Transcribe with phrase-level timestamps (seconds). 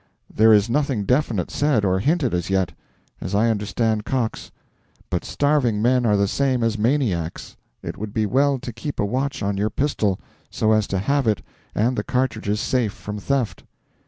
[0.33, 2.71] There is nothing definite said or hinted as yet,
[3.21, 4.49] as I understand Cox;
[5.11, 7.55] but starving men are the same as maniacs.
[7.83, 10.19] It would be well to keep a watch on your pistol,
[10.49, 11.43] so as to have it
[11.75, 13.63] and the cartridges safe from theft.